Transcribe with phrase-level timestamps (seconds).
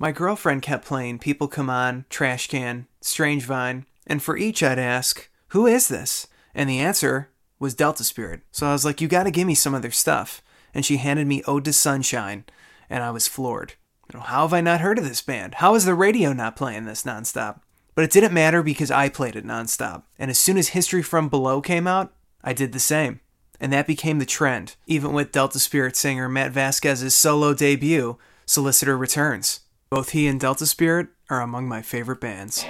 [0.00, 4.78] My girlfriend kept playing People Come On, Trash Can, Strange Vine, and for each I'd
[4.78, 6.28] ask, Who is this?
[6.54, 8.42] And the answer was Delta Spirit.
[8.52, 10.40] So I was like, You gotta give me some of their stuff.
[10.72, 12.44] And she handed me Ode to Sunshine,
[12.88, 13.74] and I was floored.
[14.12, 15.56] You know, how have I not heard of this band?
[15.56, 17.60] How is the radio not playing this nonstop?
[17.96, 20.04] But it didn't matter because I played it nonstop.
[20.16, 22.12] And as soon as History from Below came out,
[22.44, 23.18] I did the same.
[23.58, 28.96] And that became the trend, even with Delta Spirit singer Matt Vasquez's solo debut, Solicitor
[28.96, 29.60] Returns.
[29.90, 32.62] Both he and Delta Spirit are among my favorite bands.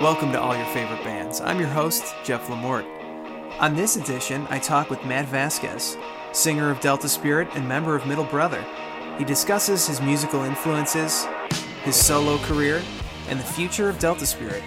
[0.00, 1.42] Welcome to All Your Favorite Bands.
[1.42, 2.86] I'm your host, Jeff Lamort.
[3.60, 5.98] On this edition, I talk with Matt Vasquez,
[6.32, 8.64] singer of Delta Spirit and member of Middle Brother.
[9.18, 11.26] He discusses his musical influences,
[11.82, 12.80] his solo career,
[13.28, 14.62] and the future of Delta Spirit.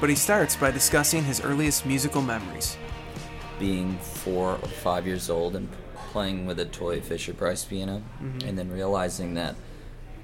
[0.00, 2.76] But he starts by discussing his earliest musical memories.
[3.60, 5.68] being four or five years old and
[6.18, 8.02] playing with a toy Fisher Price piano,
[8.44, 9.54] and then realizing that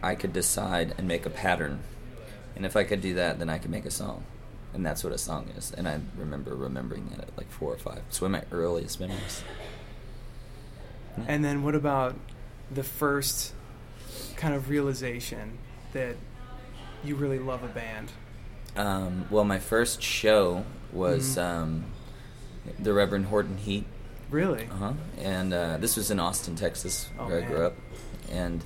[0.02, 1.84] I could decide and make a pattern,
[2.56, 4.24] and if I could do that, then I could make a song,
[4.72, 5.70] and that's what a song is.
[5.70, 8.02] And I remember remembering that at like four or five.
[8.08, 9.44] It's one of my earliest memories.
[11.28, 12.16] And then what about
[12.72, 13.54] the first
[14.34, 15.58] kind of realization
[15.92, 16.16] that
[17.04, 18.10] you really love a band?
[18.76, 21.42] Um, well, my first show was Mhm.
[21.44, 21.84] um,
[22.80, 23.86] the Reverend Horton Heat.
[24.30, 24.68] Really?
[24.70, 24.92] Uh huh.
[25.18, 27.74] And uh, this was in Austin, Texas, Oh, where I grew up.
[28.30, 28.64] And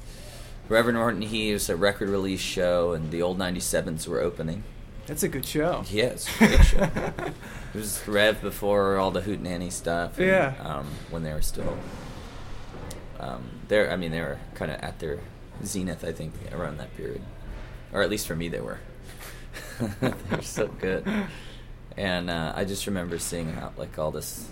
[0.68, 4.64] Reverend Horton was a record release show, and the old 97s were opening.
[5.06, 5.84] That's a good show.
[5.90, 6.88] Yeah, it's a great show.
[7.74, 10.18] It was Rev before all the Hoot Nanny stuff.
[10.18, 10.54] and, Yeah.
[10.58, 11.76] Um, when they were still.
[13.20, 15.18] Um, they're, I mean, they were kind of at their
[15.64, 17.20] zenith, I think, around that period.
[17.92, 18.78] Or at least for me, they were.
[20.00, 21.04] they were so good.
[21.96, 24.48] And uh, I just remember seeing how, like, all this.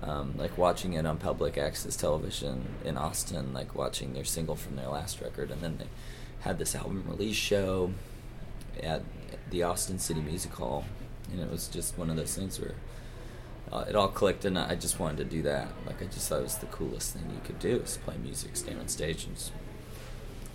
[0.00, 4.76] Um, like watching it on public access television in Austin, like watching their single from
[4.76, 5.88] their last record, and then they
[6.40, 7.92] had this album release show
[8.80, 9.02] at
[9.50, 10.84] the Austin City Music Hall,
[11.32, 12.74] and it was just one of those things where
[13.72, 15.68] uh, it all clicked, and I just wanted to do that.
[15.84, 18.56] Like I just thought it was the coolest thing you could do is play music,
[18.56, 19.36] stand on stage, and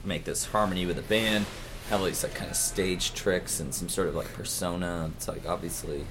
[0.06, 1.46] make this harmony with a band,
[1.90, 5.12] have all these like kind of stage tricks and some sort of like persona.
[5.18, 6.06] It's like obviously,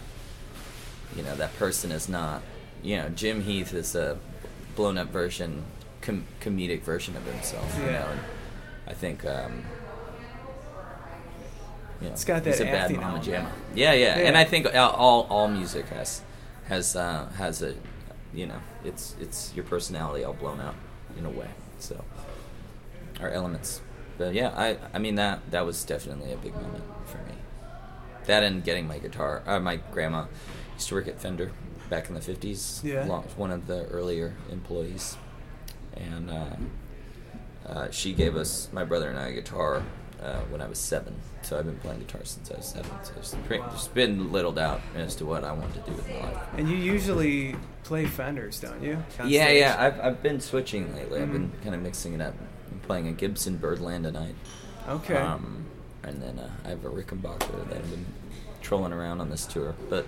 [1.16, 2.42] you know, that person is not,
[2.82, 4.18] you know, Jim Heath is a
[4.76, 5.64] blown up version,
[6.00, 7.76] com- comedic version of himself.
[7.78, 7.92] You Yeah.
[7.92, 8.20] know, and
[8.88, 9.24] I think.
[9.24, 9.64] Um,
[12.00, 12.50] you know, It's got that.
[12.50, 13.48] he's a bad mama jamma.
[13.74, 14.26] Yeah, yeah, Yeah.
[14.26, 16.20] and I think all all, all music has
[16.68, 17.74] has uh, has a
[18.34, 20.74] you know it's it's your personality all blown out
[21.16, 21.48] in a way.
[21.78, 22.04] So
[23.20, 23.80] our elements,
[24.18, 27.36] but yeah, I I mean that that was definitely a big moment for me.
[28.26, 29.42] That and getting my guitar.
[29.46, 30.24] Uh, my grandma
[30.74, 31.52] used to work at Fender
[31.92, 32.80] back in the fifties.
[32.82, 33.06] Yeah.
[33.36, 35.18] one of the earlier employees,
[35.94, 36.56] and uh,
[37.68, 39.82] uh, she gave us my brother and I a guitar
[40.22, 41.14] uh, when I was seven.
[41.42, 42.90] So I've been playing guitar since I was seven.
[43.02, 46.08] So it's pretty, just been little doubt as to what I want to do with
[46.08, 46.38] my life.
[46.56, 48.96] And you usually play Fenders, don't you?
[49.26, 49.76] Yeah, yeah.
[49.78, 51.20] I've I've been switching lately.
[51.20, 52.34] I've been kind of mixing it up.
[52.70, 54.34] I'm playing a Gibson Birdland tonight.
[54.88, 55.16] Okay.
[55.16, 55.66] Um,
[56.02, 58.06] and then uh, I have a Rickenbacker that I've been
[58.62, 59.74] trolling around on this tour.
[59.90, 60.06] But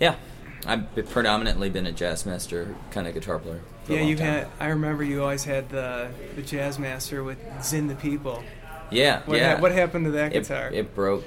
[0.00, 0.16] yeah,
[0.66, 3.60] I've predominantly been a Jazzmaster kind of guitar player.
[3.88, 4.46] Yeah, you had.
[4.60, 8.42] I remember you always had the the Jazzmaster with Zin the People.
[8.90, 9.54] Yeah, What, yeah.
[9.56, 10.68] ha- what happened to that it, guitar?
[10.72, 11.26] it broke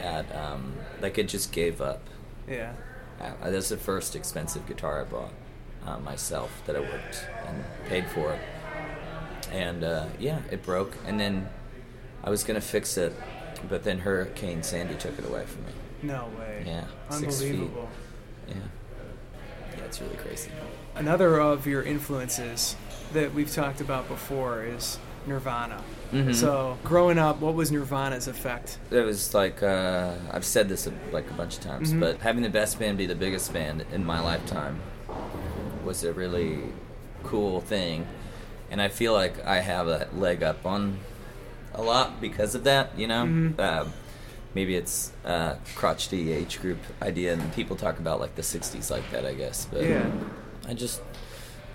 [0.00, 2.02] at um, like it just gave up.
[2.48, 2.72] yeah.
[3.20, 5.32] Uh, that was the first expensive guitar I bought
[5.84, 8.40] uh, myself that I worked and paid for it.
[9.50, 10.96] And uh, yeah, it broke.
[11.04, 11.48] And then
[12.22, 13.12] I was gonna fix it,
[13.68, 15.72] but then Hurricane Sandy took it away from me.
[16.02, 16.62] No way.
[16.64, 17.50] Yeah, six feet.
[17.54, 17.88] Unbelievable.
[18.48, 18.54] Yeah,
[19.76, 20.50] yeah, it's really crazy.
[20.94, 22.76] Another of your influences
[23.12, 25.82] that we've talked about before is Nirvana.
[26.12, 26.34] Mhm.
[26.34, 28.78] So, growing up, what was Nirvana's effect?
[28.90, 32.00] It was like uh, I've said this a, like a bunch of times, Mhm.
[32.00, 34.80] but having the best band be the biggest band in my lifetime
[35.84, 36.60] was a really
[37.24, 38.06] cool thing,
[38.70, 40.98] and I feel like I have a leg up on
[41.74, 42.98] a lot because of that.
[42.98, 43.60] You know, Mhm.
[43.60, 43.92] um,
[44.58, 46.78] maybe it's uh, crotchety age group
[47.10, 49.58] idea, and people talk about like the '60s like that, I guess.
[49.72, 50.10] But Yeah.
[50.70, 51.00] I just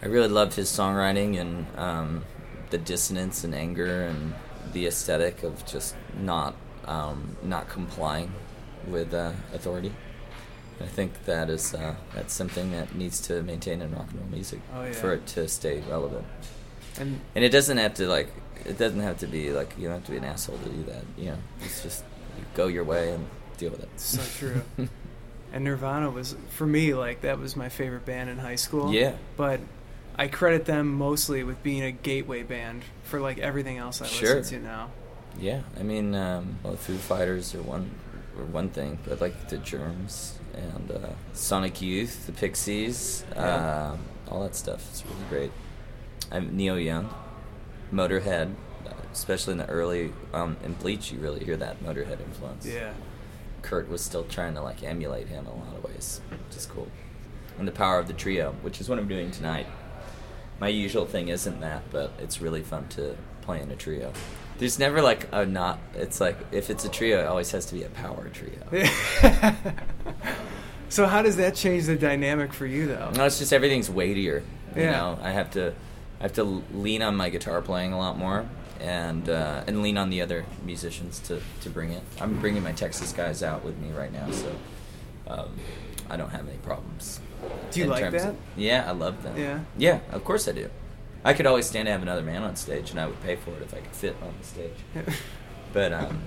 [0.03, 1.51] I really loved his songwriting and
[1.87, 2.09] um,
[2.73, 4.33] the dissonance and anger and
[4.73, 5.95] the aesthetic of just
[6.31, 6.53] not
[6.95, 8.29] um, not complying
[8.93, 9.93] with uh, authority.
[10.81, 14.29] I think that is uh, that's something that needs to maintain in rock and roll
[14.39, 14.91] music Oh, yeah.
[15.01, 16.25] for it to stay relevant.
[16.99, 18.29] And And it doesn't have to like
[18.71, 20.83] it doesn't have to be like you don't have to be an asshole to do
[20.91, 21.03] that.
[21.17, 22.03] You know, it's just
[22.37, 23.27] you go your way and
[23.57, 23.89] deal with it.
[23.97, 24.61] so true.
[25.53, 28.93] and Nirvana was for me like that was my favorite band in high school.
[28.93, 29.13] Yeah.
[29.37, 29.59] But
[30.15, 34.35] I credit them mostly with being a gateway band for like everything else I Sure.
[34.35, 34.91] listen to now.
[35.39, 37.89] Yeah, I mean, um, well, Foo Fighters are one,
[38.37, 43.93] are one thing, but like the Germs and uh, Sonic Youth, the Pixies, Yeah.
[43.93, 43.99] um,
[44.29, 44.87] all that stuff.
[44.91, 45.51] It's really great.
[46.31, 47.11] I'm Neil Young,
[47.91, 48.53] Motorhead, uh,
[49.11, 52.65] especially in the early um, in Bleach, you really hear that Motorhead influence.
[52.65, 52.93] Yeah.
[53.61, 56.65] Kurt was still trying to like emulate him in a lot of ways, which is
[56.65, 56.87] cool.
[57.57, 59.67] And the power of the trio, which is what I'm doing tonight.
[60.59, 64.11] My usual thing isn't that, but it's really fun to play in a trio.
[64.57, 65.79] There's never like a not.
[65.95, 68.59] It's like if it's a trio, it always has to be a power trio.
[70.89, 73.11] so how does that change the dynamic for you though?
[73.15, 74.43] No, it's just everything's weightier.
[74.75, 74.91] You Yeah.
[74.91, 75.73] know, I have to,
[76.19, 76.43] I have to
[76.73, 78.47] lean on my guitar playing a lot more,
[78.79, 82.03] and uh, and lean on the other musicians to to bring it.
[82.21, 84.55] I'm bringing my Texas guys out with me right now, so
[85.27, 85.49] um,
[86.09, 87.19] I don't have any problems.
[87.71, 88.29] Do you like that?
[88.29, 89.37] of- yeah, I love them.
[89.37, 89.59] Yeah?
[89.77, 90.69] yeah, of course I do.
[91.25, 93.51] I could always stand to have another man on stage, and I would pay for
[93.51, 94.77] it if I could fit on the stage.
[95.73, 96.21] But um,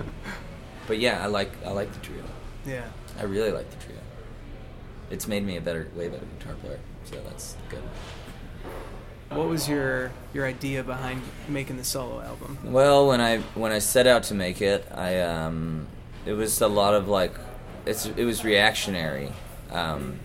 [0.88, 2.24] but yeah, I like I like the trio.
[2.66, 2.82] yeah.
[3.16, 3.98] I really like the trio.
[5.08, 6.80] It's made me a better, way better guitar player.
[7.04, 7.82] So that's good.
[9.30, 12.58] What was your your idea behind making the solo album?
[12.64, 15.86] Well, when I when I set out to make it, I um,
[16.24, 17.34] it was a lot of like,
[17.84, 19.32] it's it was reactionary,
[19.72, 20.20] um,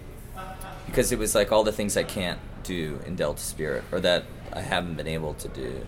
[0.86, 4.26] because it was like all the things I can't do in Delta Spirit or that
[4.54, 5.86] I haven't been able to do,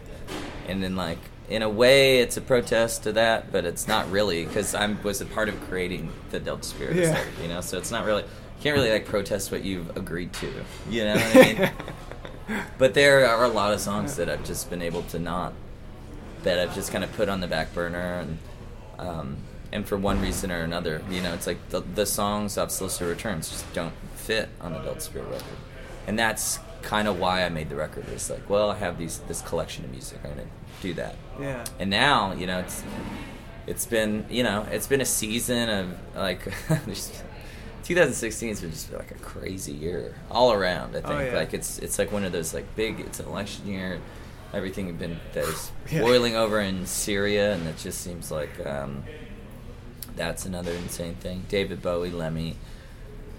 [0.67, 1.19] and then like
[1.49, 5.21] in a way it's a protest to that, but it's not really because I was
[5.21, 7.23] a part of creating the Delta Spirit, Yeah.
[7.41, 7.61] you know.
[7.61, 10.51] So it's not really you can't really like protest what you've agreed to,
[10.89, 11.71] you know what I mean?
[12.77, 15.53] But there are a lot of songs that I've just been able to not,
[16.43, 18.37] that I've just kind of put on the back burner, and
[18.99, 19.37] um,
[19.71, 23.07] and for one reason or another, you know, it's like the, the songs of Solicitor
[23.07, 25.57] Returns just don't fit on the Adult Spirit record,
[26.07, 28.05] and that's kind of why I made the record.
[28.11, 30.47] It's like, well, I have these this collection of music, I'm gonna
[30.81, 31.63] do that, yeah.
[31.79, 32.83] and now you know it's
[33.67, 36.41] it's been you know it's been a season of like.
[37.87, 40.95] there's- 2016 has been just like a crazy year all around.
[40.95, 41.33] I think Oh, yeah.
[41.35, 42.99] like it's it's like one of those like big.
[42.99, 43.99] It's an election year.
[44.53, 46.01] Everything had been that is Yeah.
[46.01, 49.03] boiling over in Syria, and it just seems like um,
[50.15, 51.43] that's another insane thing.
[51.49, 52.55] David Bowie, Lemmy,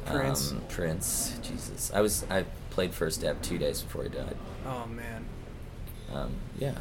[0.06, 0.50] Prince.
[0.52, 1.38] um, Prince.
[1.42, 4.36] Jesus, I was I played first step two days before he died.
[4.66, 5.24] Oh man.
[6.12, 6.74] Um, yeah,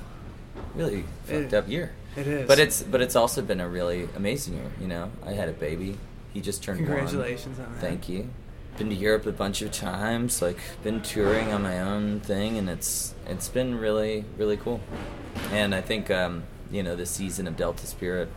[0.76, 1.92] really It- fucked up year.
[2.16, 2.48] It is.
[2.48, 4.72] But it's but it's also been a really amazing year.
[4.82, 5.98] You know, I had a baby.
[6.34, 6.88] He just turned one.
[6.88, 7.80] Congratulations on that.
[7.80, 8.30] Thank you.
[8.78, 10.42] Been to Europe a bunch of times.
[10.42, 14.82] Like been touring on my own thing, and it's it's been really really cool.
[15.52, 18.30] And I think um, you know the season of Delta Spirit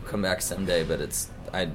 [0.00, 0.82] will come back someday.
[0.82, 1.70] But it's I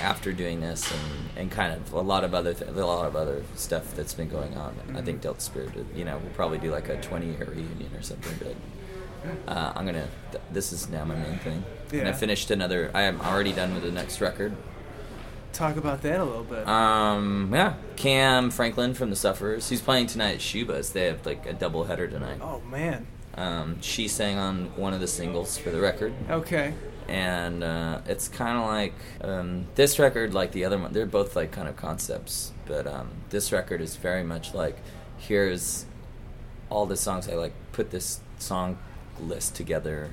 [0.00, 3.16] after doing this and, and kind of a lot of other th- a lot of
[3.16, 4.76] other stuff that's been going on.
[4.94, 5.20] I think.
[5.20, 8.34] Delta Spirit, you know, we'll probably do like a 20 year reunion or something.
[8.38, 8.54] But
[9.46, 10.08] uh, I'm gonna.
[10.30, 11.64] Th- this is now my main thing.
[11.92, 12.90] And I finished another.
[12.94, 14.54] I am already done with the next record.
[15.52, 16.68] Talk about that a little bit.
[16.68, 19.68] Um, yeah, Kam Franklin from the Suffers.
[19.68, 20.92] He's playing tonight at Schubas.
[20.92, 22.38] They have like a double header tonight.
[22.42, 23.06] oh man.
[23.34, 26.74] Um, she sang on one of the singles for the record, Okay.
[27.06, 30.92] and uh, it's kind of like um, this record, like the other one.
[30.92, 34.76] They're both like kind of concepts, but um, this record is very much like
[35.18, 35.86] here's
[36.68, 37.52] all the songs I like.
[37.70, 38.76] Put this song
[39.20, 40.10] list together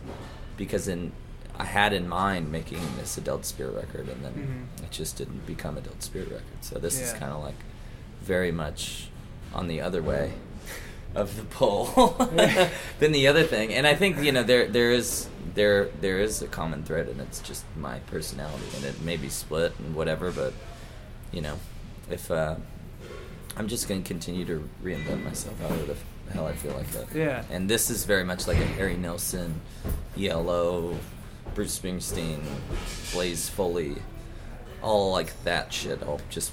[0.57, 1.11] because in
[1.57, 4.83] I had in mind making this Adult Spirit record, and then Mhm.
[4.83, 6.59] it just didn't become Adult Spirit record.
[6.61, 7.55] So this is kind of like
[8.21, 9.07] very much
[9.53, 10.33] on the other way
[11.15, 11.85] of the pole
[12.99, 13.73] than the other thing.
[13.73, 17.21] And I think you know there there is there there is a common thread, and
[17.21, 20.51] it's just my personality, and it may be split and whatever, but
[21.31, 21.57] you know
[22.11, 22.55] if uh,
[23.55, 25.95] I'm just going to continue to reinvent myself however the
[26.33, 27.07] hell I feel like that.
[27.15, 27.43] Yeah.
[27.49, 29.61] And this is very much like a Harry Nilsson,
[30.15, 30.97] Yellow,
[31.53, 32.39] Bruce Springsteen,
[33.13, 33.95] Blaze Foley,
[34.81, 36.51] all like that shit, all just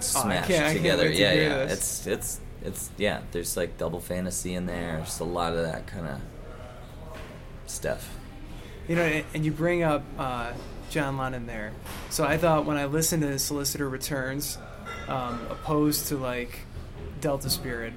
[0.00, 1.08] smashed can't- I can't together.
[1.08, 1.48] to yeah, yeah.
[1.66, 1.72] this.
[1.72, 3.20] It's it's it's yeah.
[3.32, 5.00] There's like double fantasy in there.
[5.04, 6.20] Just a lot of that kind of
[7.66, 8.08] stuff.
[8.88, 10.52] You know, and, and you bring up uh,
[10.90, 11.72] John Lennon there.
[12.10, 14.58] So I thought when I listened to Solicitor Returns,
[15.08, 16.60] um, opposed to like
[17.20, 17.92] Delta Spirit,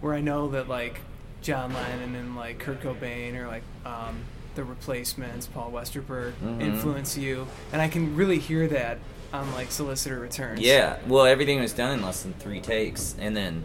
[0.00, 1.00] where I know that like
[1.42, 4.20] John Lennon and like Kurt Cobain or like um,
[4.54, 6.60] the Replacements, Paul Westerberg Mhm.
[6.60, 8.98] influence you, and I can really hear that
[9.32, 10.60] on like Solicitor Returns.
[10.60, 13.64] Yeah, well, everything was done in less than three takes, and then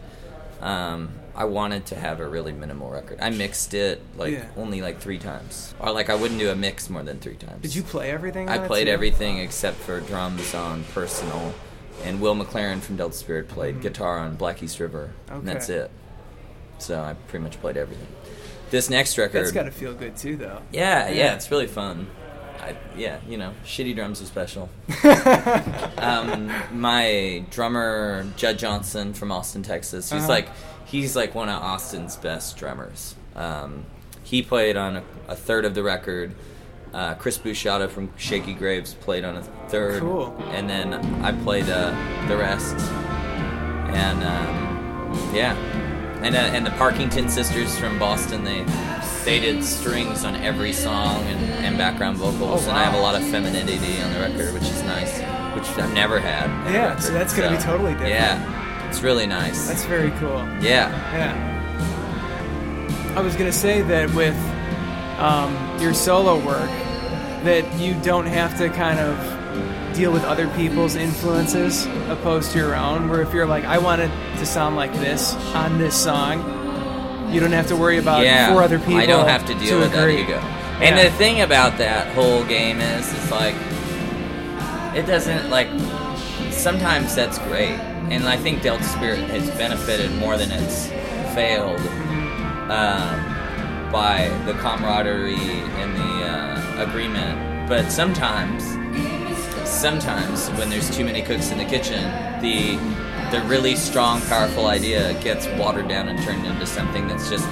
[0.61, 3.17] um, I wanted to have a really minimal record.
[3.21, 4.45] I mixed it like Yeah.
[4.55, 7.61] only like three times, or like I wouldn't do a mix more than three times.
[7.61, 8.47] Did you play everything?
[8.49, 11.53] I played everything except for drums on Personal,
[12.03, 13.81] and Will McLaren from Delta Spirit played Mhm.
[13.81, 15.89] guitar on Black East River, and that's it.
[16.83, 18.07] So I pretty much played everything.
[18.71, 20.61] This next record, That's got to feel good too, though.
[20.71, 21.33] yeah, yeah, Yeah.
[21.35, 22.07] it's really fun.
[22.59, 24.69] I, yeah, you know, shitty drums are special.
[25.97, 30.09] um, my drummer Judd Johnson from Austin, Texas.
[30.11, 30.29] He's Uh-huh.
[30.29, 30.49] like
[30.85, 33.15] he's like one of Austin's best drummers.
[33.35, 33.85] Um,
[34.23, 36.33] he played on a, a third of the record.
[36.93, 40.27] Uh, Chris Boosahda from Shakey Graves played on a third, Cool.
[40.51, 41.89] and then I played uh,
[42.27, 42.75] the rest.
[43.95, 45.55] And um, yeah,
[46.23, 48.63] and uh, and the Parkington sisters from Boston they
[49.25, 52.99] they did strings on every song and, and background vocals, Oh, and I have a
[52.99, 55.19] lot of femininity on the record, which is nice,
[55.55, 56.47] which I've never had.
[56.73, 58.13] Yeah, so that's gonna be totally different.
[58.13, 59.65] Yeah, it's really nice.
[59.67, 60.39] That's very cool.
[60.61, 61.49] yeah, Yeah.
[63.15, 64.35] I was gonna say that with
[65.19, 66.69] um, your solo work,
[67.45, 69.15] that you don't have to kind of
[69.93, 73.09] deal with other people's influences opposed to your own.
[73.09, 77.39] Where if you're like, I want it to sound like this on this song, you
[77.39, 78.51] don't have to worry about yeah.
[78.51, 78.97] four other people.
[78.97, 80.17] I don't have to deal with agree.
[80.17, 80.37] that ego.
[80.81, 81.03] And Yeah.
[81.03, 83.55] the thing about that whole game is, it's like
[84.95, 85.67] it doesn't like.
[86.51, 87.79] Sometimes that's great,
[88.11, 90.87] and I think Delta Spirit has benefited more than it's
[91.33, 91.79] failed
[92.69, 97.67] um, by the camaraderie and the uh, agreement.
[97.67, 98.63] But sometimes,
[99.73, 102.03] sometimes when there's too many cooks in the kitchen,
[102.41, 102.77] the
[103.31, 107.47] the really strong, powerful idea gets watered down and turned into something that's just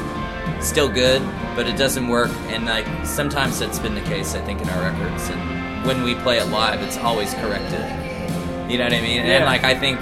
[0.61, 1.21] still good,
[1.55, 2.29] but it doesn't work.
[2.49, 5.29] And like sometimes that's been the case, I think, in our records.
[5.29, 7.81] And when we play it live, it's always corrected.
[8.69, 9.25] You know what I mean?
[9.25, 9.37] Yeah.
[9.37, 9.99] And like I think,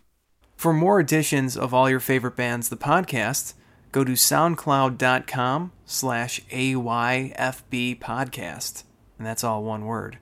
[0.62, 3.54] For more editions of all your favorite bands, the podcast,
[3.90, 8.84] go to soundcloud.com slash AYFB podcast.
[9.18, 10.18] And that's all one word.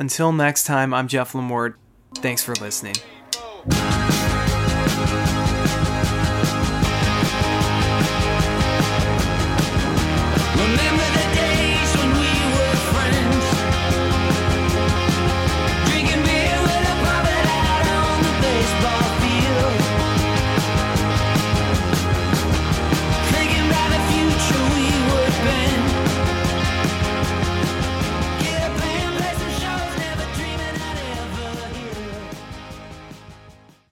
[0.00, 1.74] Until next time, I'm Jeff Lemort.
[2.16, 2.96] Thanks for listening.